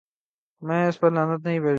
[0.61, 1.69] میں اس پر لعنت نہیں بھیجوں گا۔